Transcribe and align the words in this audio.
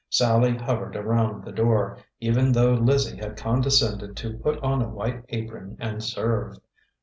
Sallie 0.09 0.57
hovered 0.57 0.95
around 0.95 1.45
the 1.45 1.51
door, 1.51 1.99
even 2.19 2.51
though 2.53 2.73
Lizzie 2.73 3.17
had 3.17 3.37
condescended 3.37 4.17
to 4.17 4.35
put 4.39 4.57
on 4.63 4.81
a 4.81 4.89
white 4.89 5.23
apron 5.29 5.77
and 5.79 6.03
serve. 6.03 6.57